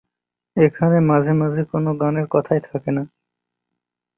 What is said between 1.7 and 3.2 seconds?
কোন গানের কথাই থাকে না।